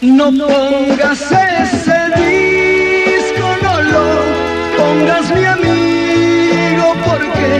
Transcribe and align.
No 0.00 0.26
pongas 0.30 1.20
ese 1.22 1.98
disco, 2.14 3.48
no 3.62 3.82
lo 3.82 4.04
pongas 4.76 5.28
mi 5.34 5.44
amigo, 5.44 6.94
porque 7.04 7.50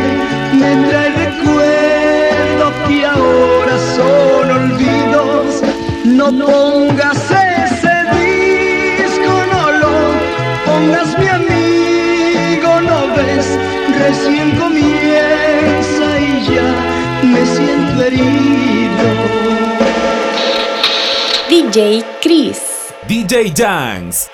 me 0.52 0.88
trae 0.88 1.10
recuerdos 1.26 2.72
que 2.86 3.04
ahora 3.04 3.76
son 3.96 4.50
olvidos. 4.52 5.62
No 6.04 6.26
pongas 6.26 7.18
ese 7.28 7.94
disco, 8.20 9.32
no 9.52 9.72
lo 9.72 9.94
pongas 10.64 11.18
mi 11.18 11.26
amigo, 11.26 12.80
no 12.82 13.16
ves, 13.16 13.58
recién 13.98 14.52
comienza 14.52 16.20
y 16.20 16.54
ya 16.54 17.26
me 17.26 17.44
siento 17.46 18.04
herido. 18.04 18.68
DJ 21.50 22.04
DJ 23.28 23.52
Dance. 23.52 24.30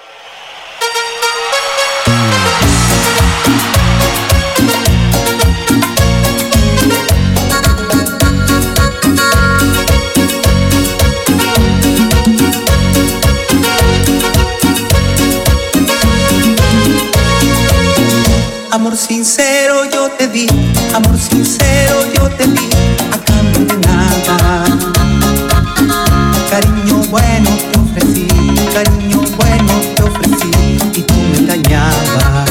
Amor 18.70 18.96
sincero 18.96 19.90
yo 19.90 20.08
te 20.16 20.28
di, 20.28 20.46
amor 20.94 21.18
sincero 21.18 21.96
yo 22.14 22.28
te 22.36 22.46
di, 22.46 22.68
a 23.10 23.18
cambio 23.24 23.64
de 23.64 23.76
nada. 23.88 24.93
año 28.76 29.20
bueno 29.36 29.72
te 29.94 30.02
ofrecí 30.02 30.50
y 30.94 31.02
tú 31.02 31.14
me 31.14 31.38
engañabas. 31.38 32.50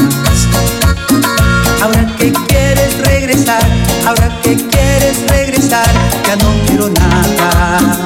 Ahora 1.82 2.06
que 2.18 2.32
quieres 2.48 2.98
regresar, 2.98 3.62
ahora 4.06 4.40
que 4.42 4.56
quieres 4.56 5.26
regresar, 5.28 5.86
ya 6.26 6.36
no 6.36 6.50
quiero 6.66 6.88
nada. 6.88 7.98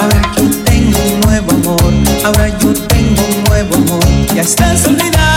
Ahora 0.00 0.22
que 0.34 0.42
tengo 0.64 0.98
un 1.14 1.20
nuevo 1.20 1.50
amor, 1.52 1.92
ahora 2.24 2.48
yo 2.58 2.74
tengo 2.88 3.22
un 3.22 3.44
nuevo 3.44 3.74
amor, 3.76 4.04
ya 4.34 4.42
estás 4.42 4.86
olvidado. 4.86 5.29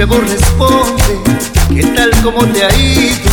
cebo 0.00 0.18
responde 0.18 1.20
que 1.74 1.82
tal 1.94 2.10
como 2.22 2.46
te 2.46 2.64
ha 2.64 2.74
ido, 2.74 3.30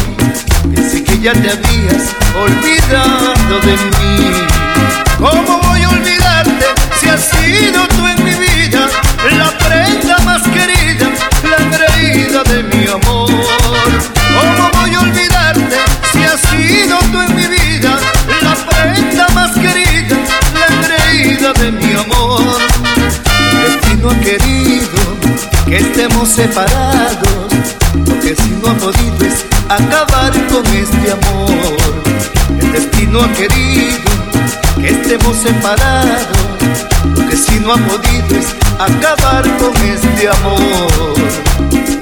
pensé 0.76 1.02
que 1.02 1.18
ya 1.18 1.32
te 1.32 1.50
habías 1.50 2.14
olvidado 2.36 3.60
de 3.62 3.72
mí. 3.72 5.57
separados. 26.38 27.52
Lo 28.06 28.20
que 28.20 28.36
si 28.36 28.50
no 28.62 28.70
ha 28.70 28.76
podido 28.76 29.26
es 29.26 29.44
acabar 29.68 30.32
con 30.52 30.64
este 30.68 31.12
amor. 31.12 31.78
El 32.62 32.72
destino 32.74 33.22
ha 33.22 33.34
querido 33.34 34.12
que 34.80 34.90
estemos 34.90 35.36
separados. 35.36 36.38
Lo 37.16 37.28
que 37.28 37.36
si 37.36 37.60
no 37.60 37.74
ha 37.74 37.78
podido 37.78 38.38
es 38.40 38.54
acabar 38.78 39.46
con 39.58 39.76
este 39.78 40.30
amor. 40.30 41.97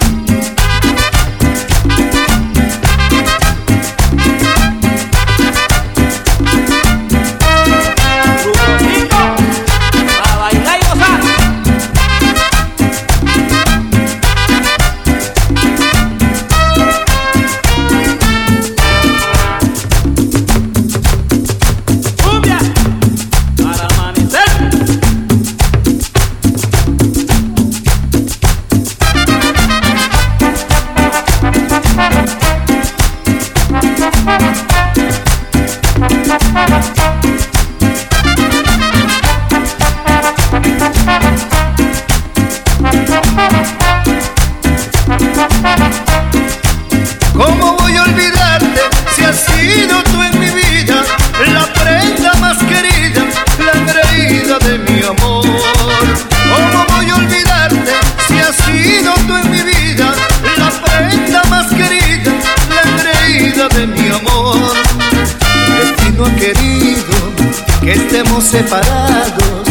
separados, 68.56 69.68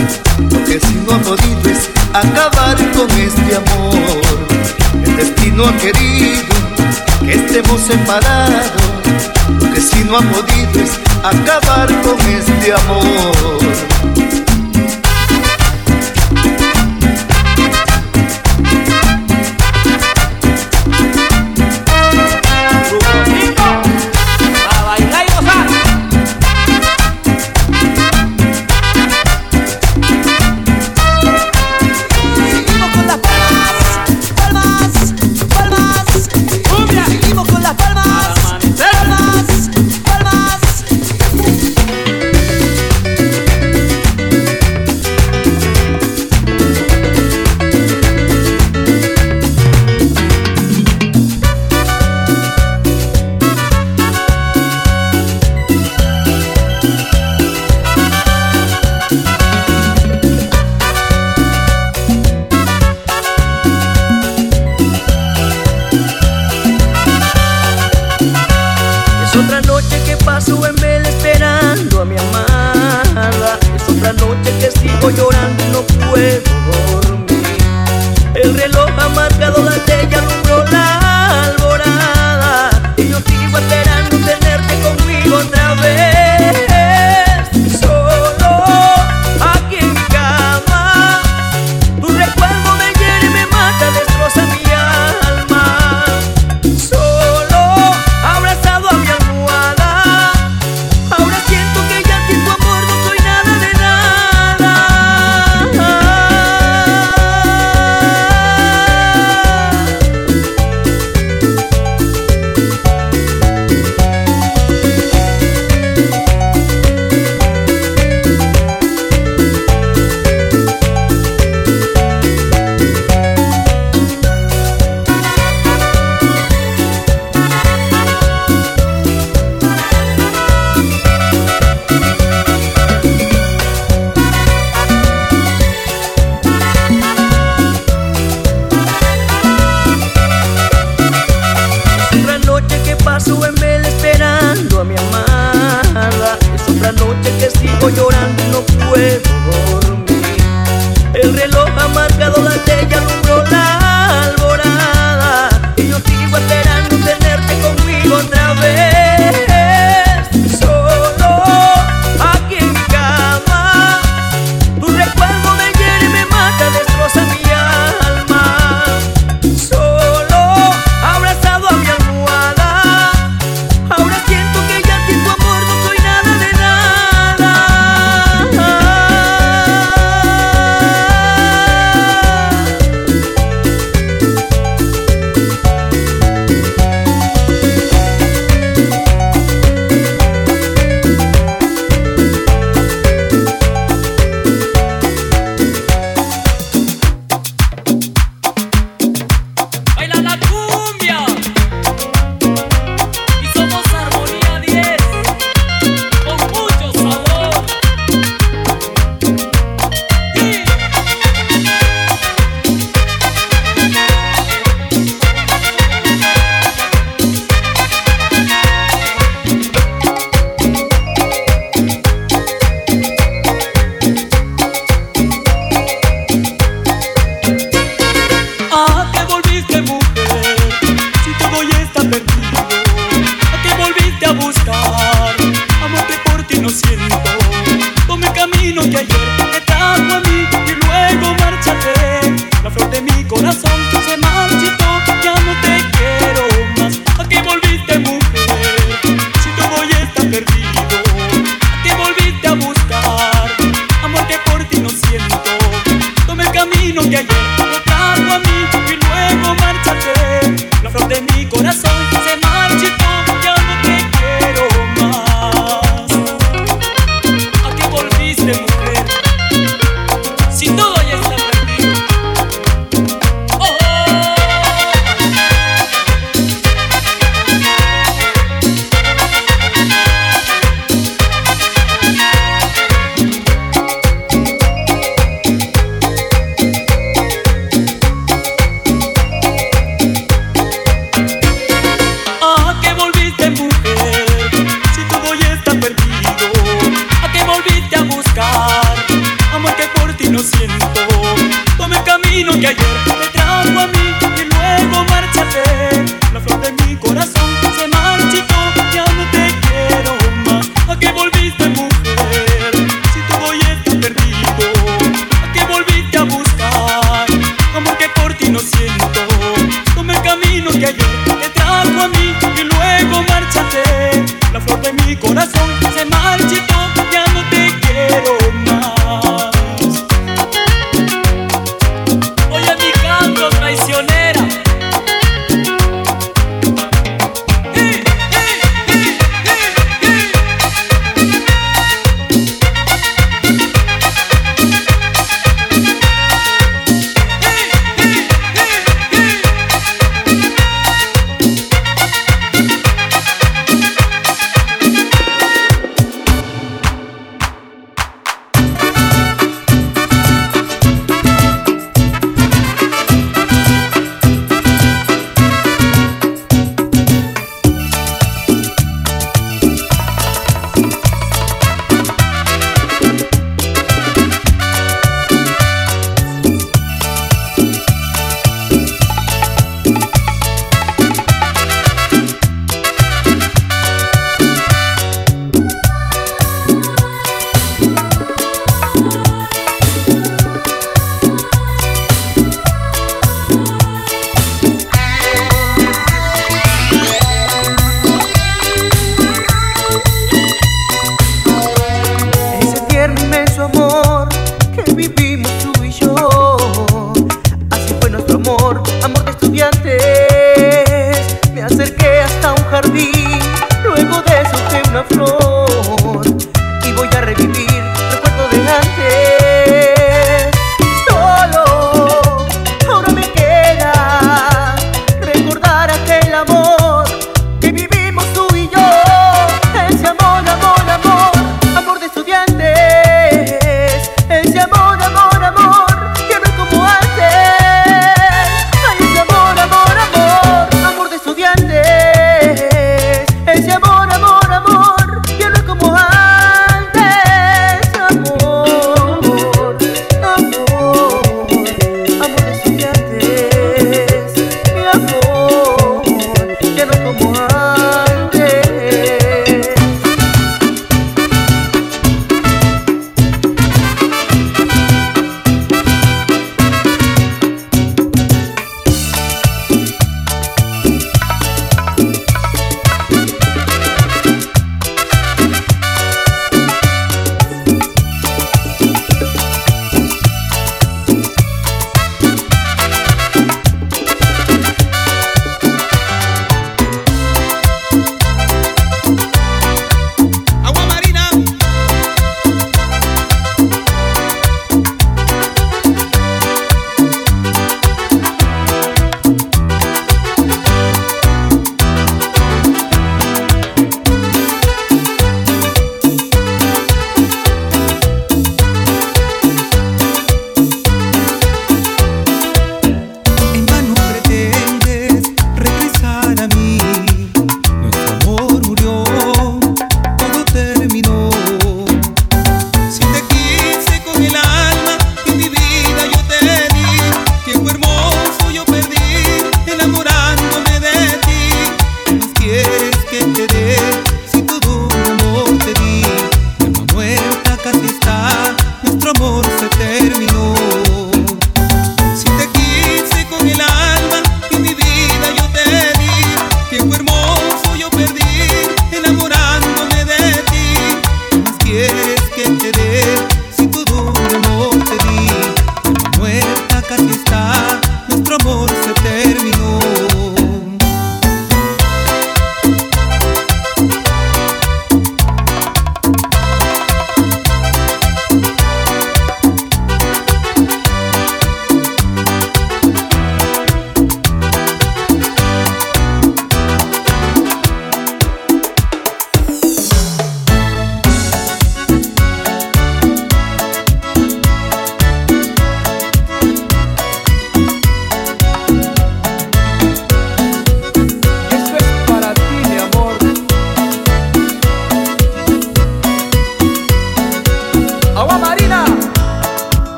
porque 0.51 0.79
si 0.79 0.95
no 1.07 1.15
ha 1.15 1.19
podido 1.21 1.71
es 1.71 1.89
acabar 2.13 2.77
con 2.93 3.11
este 3.13 3.57
amor. 3.57 3.95
El 5.07 5.17
destino 5.17 5.65
ha 5.65 5.77
querido 5.79 6.55
que 7.25 7.33
estemos 7.33 7.81
separados, 7.81 8.73
porque 9.59 9.81
si 9.81 10.05
no 10.05 10.19
ha 10.19 10.21
podido 10.21 10.85
es 10.85 11.01
acabar 11.23 11.89
con 12.03 12.21
este 12.29 12.75
amor. 12.75 13.54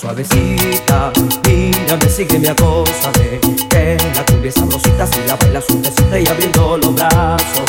Suavecita. 0.00 1.12
Mírame, 1.46 2.08
sígueme, 2.08 2.48
acósame. 2.48 3.40
Que 3.68 3.96
la 4.14 4.24
cumbia 4.24 4.52
sabrosita 4.52 5.06
si 5.06 5.20
la 5.26 5.36
baila 5.36 5.60
suavecita 5.60 6.18
y 6.18 6.26
abriendo 6.26 6.78
los 6.78 6.94
brazos. 6.94 7.68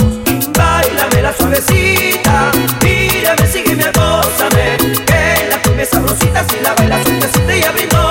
Bailame 0.57 1.21
la 1.21 1.33
suavecita. 1.33 2.51
Mírame, 2.83 3.47
sígueme, 3.47 3.83
acósame. 3.83 4.77
Que 5.05 5.49
la 5.49 5.61
cumbia 5.61 5.85
sabrosita 5.85 6.45
si 6.49 6.63
la 6.63 6.73
baila 6.75 7.03
suavecita 7.03 7.57
y 7.57 7.63
abriendo 7.63 8.10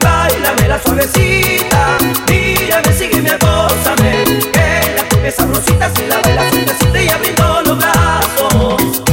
Bailame 0.00 0.68
la 0.68 0.80
suavecita. 0.82 1.98
Mírame, 2.28 2.92
sígueme, 2.92 3.30
acósame. 3.30 4.24
Que 4.52 4.94
la 4.96 5.08
cumbia 5.08 5.32
sabrosita 5.32 5.90
si 5.94 6.06
la 6.06 6.20
baila 6.20 6.50
suavecita 6.50 7.02
y 7.02 7.08
abriendo 7.08 7.62
los 7.62 7.78
brazos. 7.78 9.07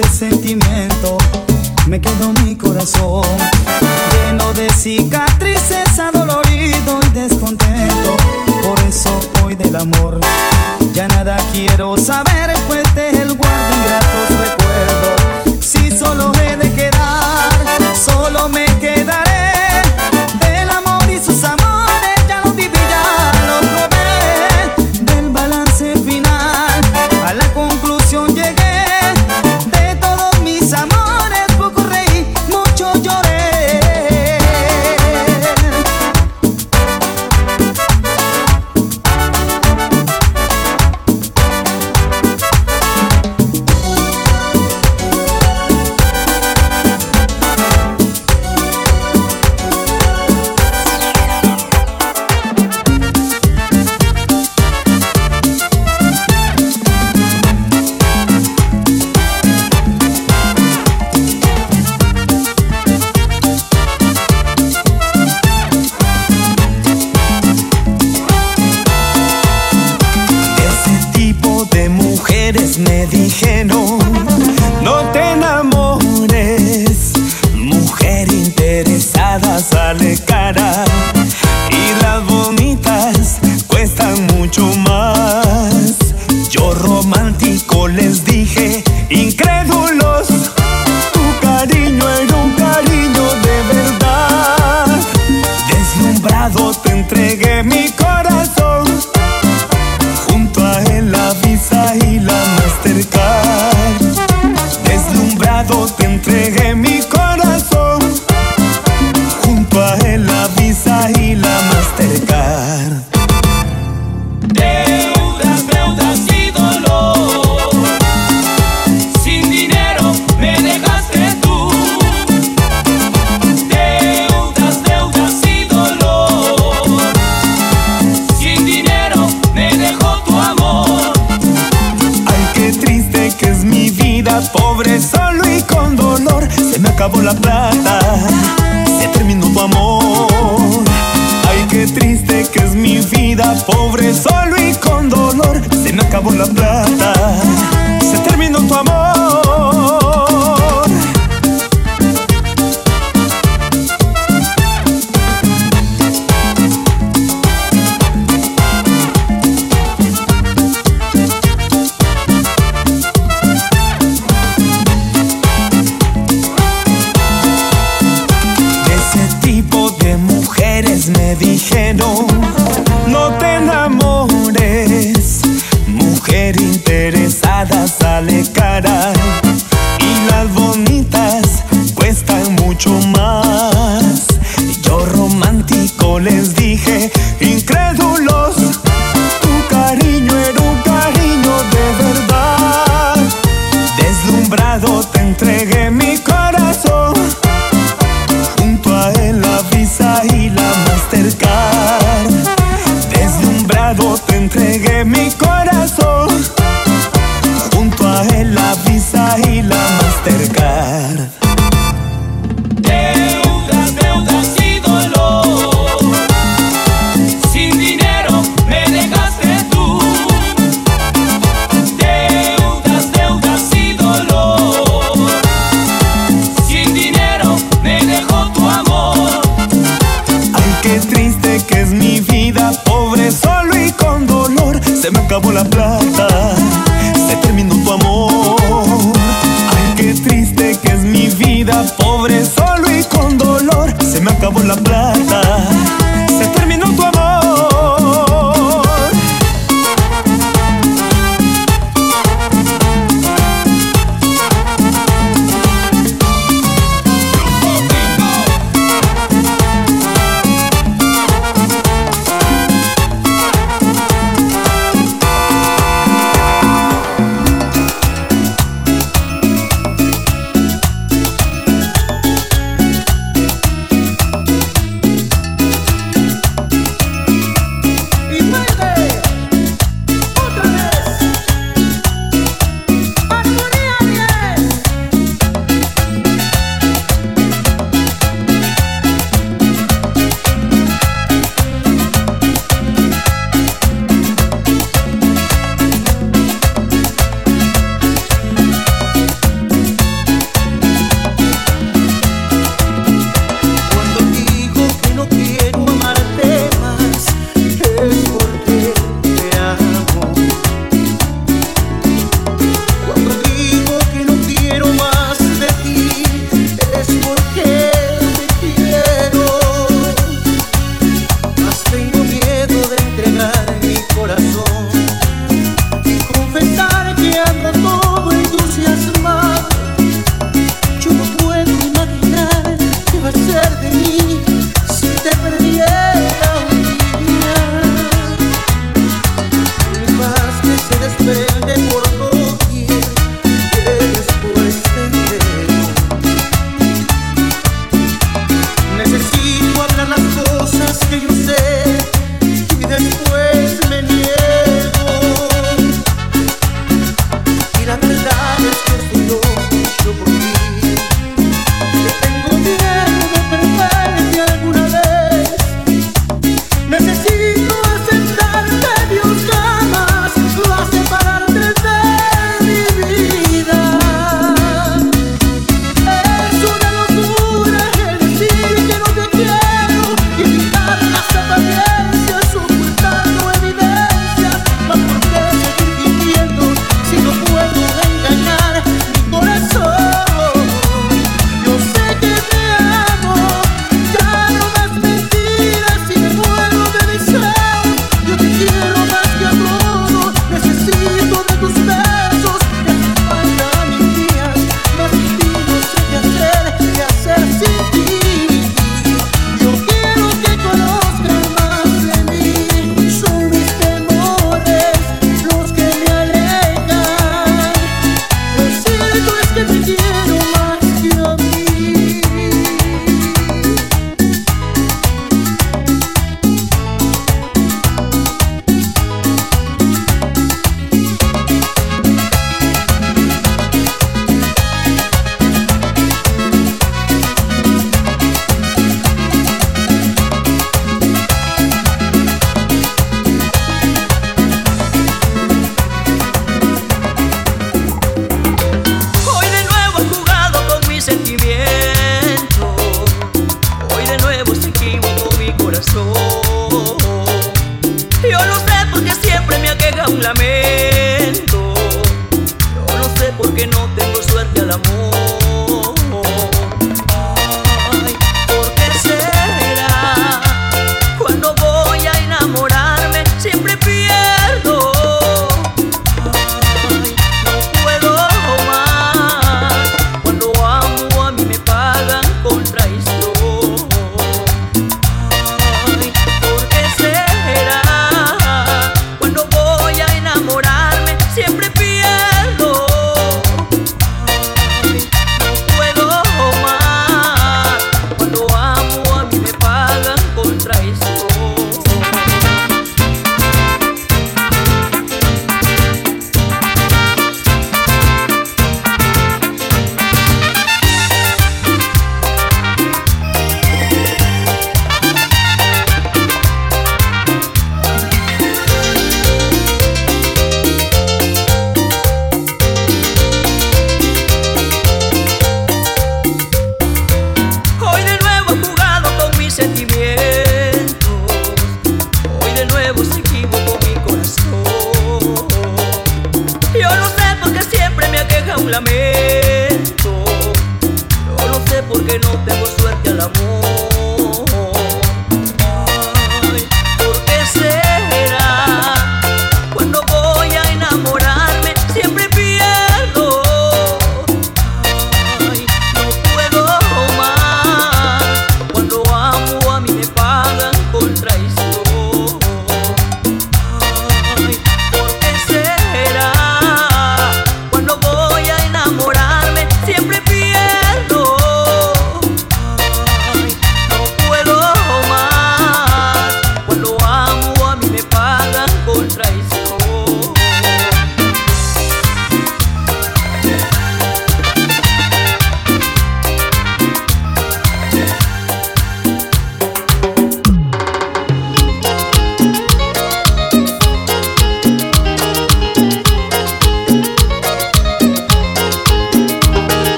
ese 0.00 0.30
sentimiento 0.30 1.18
me 1.86 2.00
quedó 2.00 2.32
mi 2.44 2.56
corazón 2.56 3.22
lleno 4.12 4.52
de 4.54 4.68
cicatrices, 4.70 5.98
adolorido 6.00 6.98
y 7.06 7.08
descontento. 7.10 8.16
Por 8.62 8.80
eso 8.80 9.10
hoy 9.44 9.54
del 9.54 9.76
amor 9.76 10.20
ya 10.94 11.06
nada 11.06 11.36
quiero 11.52 11.96
saber, 11.96 12.52
pues 12.66 12.82
de 12.96 13.10
él 13.10 13.34
guardo 13.34 13.76
ingratos 13.76 14.30
recuerdos. 14.30 15.64
Si 15.64 15.96
solo 15.96 16.33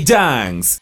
DJ 0.00 0.14
Janks. 0.14 0.78